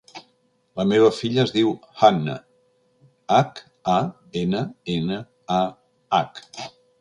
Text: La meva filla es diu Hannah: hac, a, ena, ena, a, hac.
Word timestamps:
La 0.79 0.85
meva 0.91 1.09
filla 1.17 1.43
es 1.43 1.51
diu 1.57 1.73
Hannah: 2.05 2.37
hac, 3.35 3.61
a, 3.97 3.99
ena, 4.43 4.63
ena, 4.97 5.21
a, 5.59 5.61
hac. 6.21 6.43